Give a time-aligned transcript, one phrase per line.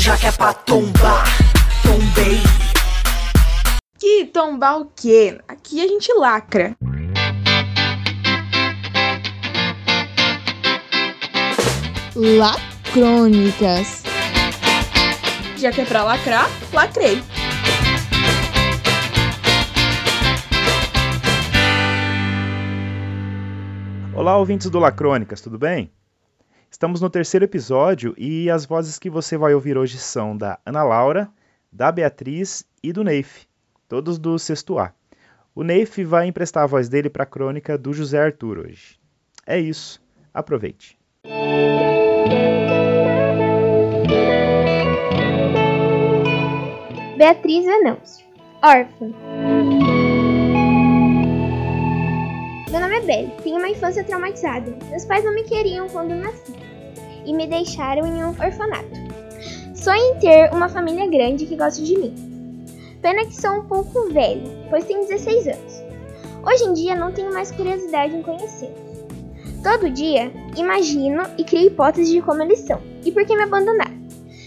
[0.00, 1.26] Já que é pra tombar,
[1.82, 2.38] tombei.
[3.98, 5.38] Que tombar o quê?
[5.46, 6.74] Aqui a gente lacra.
[12.16, 14.02] Lacrônicas.
[15.58, 17.22] Já que é pra lacrar, lacrei.
[24.14, 25.92] Olá, ouvintes do Lacrônicas, tudo bem?
[26.70, 30.84] Estamos no terceiro episódio e as vozes que você vai ouvir hoje são da Ana
[30.84, 31.28] Laura,
[31.70, 33.46] da Beatriz e do Neif,
[33.88, 34.94] todos do sexto A.
[35.52, 39.00] O Neif vai emprestar a voz dele para a crônica do José Arthur hoje.
[39.44, 40.00] É isso,
[40.32, 40.96] aproveite.
[47.18, 48.24] Beatriz Venâncio,
[48.62, 49.89] órfã.
[52.70, 54.72] Meu nome é Belle, tenho uma infância traumatizada.
[54.88, 56.54] Meus pais não me queriam quando nasci
[57.26, 58.94] e me deixaram em um orfanato.
[59.74, 62.14] Sonho em ter uma família grande que goste de mim.
[63.02, 65.82] Pena que sou um pouco velho, pois tenho 16 anos.
[66.44, 68.72] Hoje em dia não tenho mais curiosidade em conhecer.
[69.64, 73.98] Todo dia imagino e crio hipóteses de como eles são e por que me abandonaram.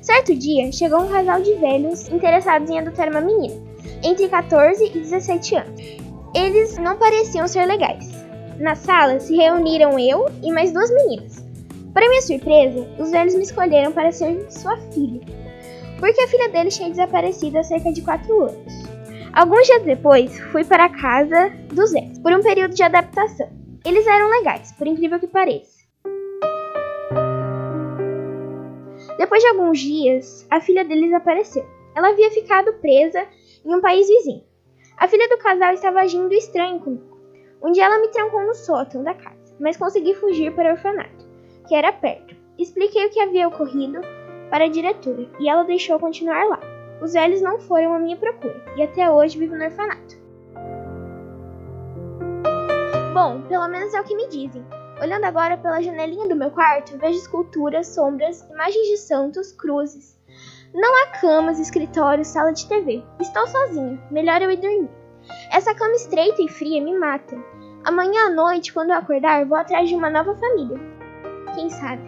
[0.00, 3.60] Certo dia, chegou um casal de velhos interessados em adotar uma menina,
[4.02, 6.05] entre 14 e 17 anos.
[6.36, 8.10] Eles não pareciam ser legais.
[8.60, 11.42] Na sala se reuniram eu e mais duas meninas.
[11.94, 15.22] Para minha surpresa, os velhos me escolheram para ser sua filha,
[15.98, 18.74] porque a filha deles tinha desaparecido há cerca de 4 anos.
[19.32, 23.48] Alguns dias depois, fui para a casa dos velhos por um período de adaptação.
[23.82, 25.78] Eles eram legais, por incrível que pareça.
[29.16, 31.64] Depois de alguns dias, a filha deles apareceu.
[31.94, 33.24] Ela havia ficado presa
[33.64, 34.44] em um país vizinho.
[34.98, 37.18] A filha do casal estava agindo estranho comigo.
[37.62, 41.26] Um dia ela me trancou no sótão da casa, mas consegui fugir para o orfanato,
[41.68, 42.34] que era perto.
[42.58, 44.00] Expliquei o que havia ocorrido
[44.50, 46.60] para a diretora e ela deixou continuar lá.
[47.02, 50.16] Os velhos não foram à minha procura e até hoje vivo no orfanato.
[53.12, 54.64] Bom, pelo menos é o que me dizem.
[55.02, 60.18] Olhando agora pela janelinha do meu quarto, vejo esculturas, sombras, imagens de santos, cruzes.
[60.76, 63.02] Não há camas, escritórios, sala de TV.
[63.18, 63.98] Estou sozinha.
[64.10, 64.90] Melhor eu ir dormir.
[65.50, 67.34] Essa cama estreita e fria me mata.
[67.82, 70.78] Amanhã à noite, quando eu acordar, vou atrás de uma nova família.
[71.54, 72.02] Quem sabe?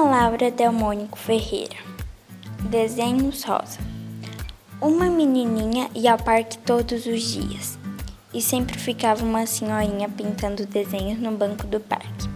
[0.00, 1.76] Ana Laura Delmônico Ferreira
[2.70, 3.78] Desenhos rosa
[4.80, 7.78] Uma menininha ia ao parque todos os dias
[8.32, 12.30] e sempre ficava uma senhorinha pintando desenhos no banco do parque.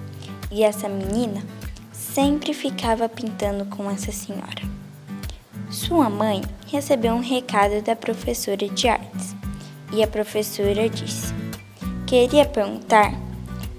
[0.51, 1.43] E essa menina
[1.91, 4.63] sempre ficava pintando com essa senhora.
[5.71, 9.35] Sua mãe recebeu um recado da professora de artes
[9.91, 11.33] e a professora disse:
[12.07, 13.15] Queria perguntar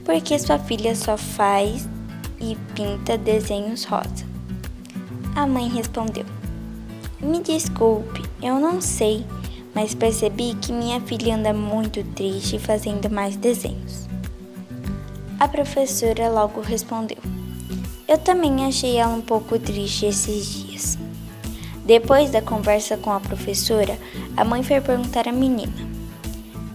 [0.04, 1.88] por que sua filha só faz
[2.52, 4.26] e pinta desenhos rosa.
[5.36, 6.26] A mãe respondeu:
[7.20, 9.26] Me desculpe, eu não sei,
[9.74, 14.08] mas percebi que minha filha anda muito triste fazendo mais desenhos.
[15.40, 17.18] A professora logo respondeu:
[18.08, 20.98] Eu também achei ela um pouco triste esses dias.
[21.86, 23.98] Depois da conversa com a professora,
[24.38, 25.74] a mãe foi perguntar à menina: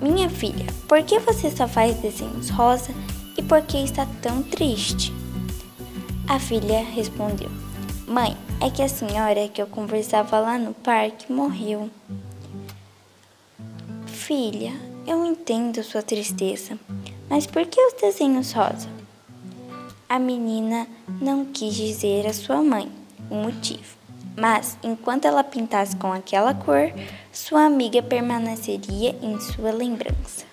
[0.03, 2.92] Minha filha, por que você só faz desenhos rosa
[3.38, 5.19] e por que está tão triste?
[6.30, 7.50] A filha respondeu:
[8.06, 11.91] Mãe, é que a senhora que eu conversava lá no parque morreu.
[14.06, 14.72] Filha,
[15.04, 16.78] eu entendo sua tristeza,
[17.28, 18.88] mas por que os desenhos rosa?
[20.08, 20.86] A menina
[21.20, 22.88] não quis dizer à sua mãe
[23.28, 23.97] o motivo,
[24.36, 26.92] mas enquanto ela pintasse com aquela cor,
[27.32, 30.49] sua amiga permaneceria em sua lembrança.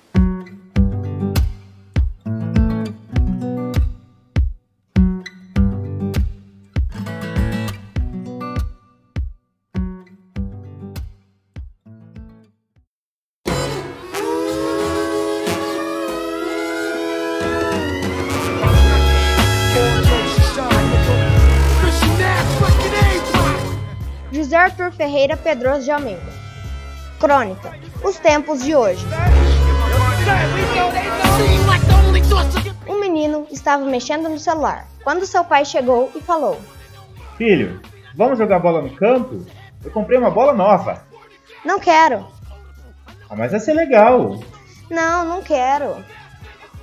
[24.47, 26.21] José Arthur Ferreira Pedroso de Almeida.
[27.19, 29.05] Crônica: Os tempos de hoje.
[32.87, 36.61] Um menino estava mexendo no celular quando seu pai chegou e falou:
[37.37, 37.81] Filho,
[38.15, 39.45] vamos jogar bola no campo?
[39.83, 41.03] Eu comprei uma bola nova.
[41.65, 42.25] Não quero.
[43.29, 44.39] Ah, mas vai ser legal.
[44.89, 45.97] Não, não quero.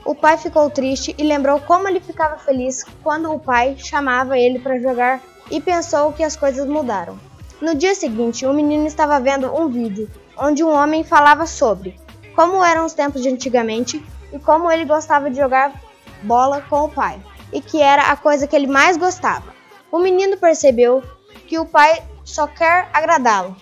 [0.05, 4.59] O pai ficou triste e lembrou como ele ficava feliz quando o pai chamava ele
[4.59, 7.19] para jogar e pensou que as coisas mudaram.
[7.65, 11.99] No dia seguinte, o menino estava vendo um vídeo onde um homem falava sobre
[12.37, 15.73] como eram os tempos de antigamente e como ele gostava de jogar
[16.23, 17.19] bola com o pai,
[17.51, 19.55] e que era a coisa que ele mais gostava.
[19.91, 21.03] O menino percebeu
[21.47, 23.57] que o pai só quer agradá-lo.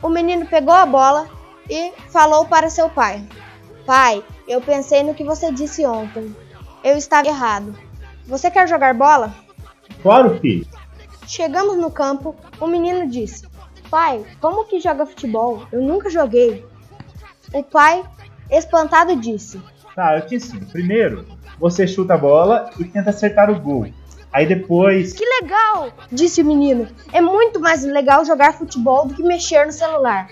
[0.00, 1.28] O menino pegou a bola
[1.68, 3.22] e falou para seu pai:
[3.84, 6.34] Pai, eu pensei no que você disse ontem.
[6.82, 7.76] Eu estava errado.
[8.26, 9.34] Você quer jogar bola?
[10.02, 10.66] Claro, filho.
[11.26, 13.46] Chegamos no campo, o menino disse:
[13.90, 15.66] Pai, como que joga futebol?
[15.72, 16.64] Eu nunca joguei.
[17.52, 18.04] O pai,
[18.50, 19.60] espantado, disse:
[19.94, 20.66] Tá, eu te ensino.
[20.66, 21.24] Primeiro,
[21.58, 23.86] você chuta a bola e tenta acertar o gol.
[24.32, 25.12] Aí depois.
[25.12, 25.92] Que legal!
[26.10, 26.88] Disse o menino.
[27.12, 30.28] É muito mais legal jogar futebol do que mexer no celular.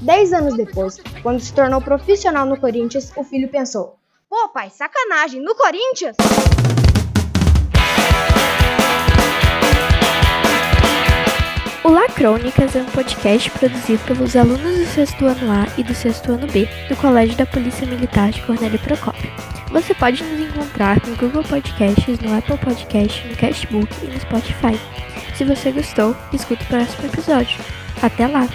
[0.00, 3.98] Dez anos depois, quando se tornou profissional no Corinthians, o filho pensou:
[4.30, 6.16] Pô, pai, sacanagem, no Corinthians?
[11.84, 16.30] O Lacrônicas é um podcast produzido pelos alunos do sexto ano A e do sexto
[16.30, 19.28] ano B do Colégio da Polícia Militar de Cornélio Procópio.
[19.68, 24.78] Você pode nos encontrar no Google Podcasts, no Apple Podcasts, no Castbook e no Spotify.
[25.34, 27.58] Se você gostou, escute o próximo episódio.
[28.00, 28.46] Até lá!